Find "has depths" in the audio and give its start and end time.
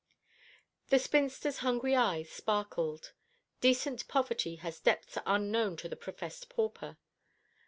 4.55-5.19